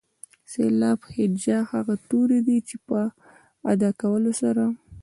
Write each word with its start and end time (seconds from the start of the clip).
سېلاب 0.51 0.99
هجا 1.15 1.57
هغه 1.71 1.95
توري 2.09 2.39
دي 2.47 2.57
چې 2.67 2.75
په 2.87 2.99
ادا 3.71 3.89
کولو 4.01 4.31
سره. 4.41 4.63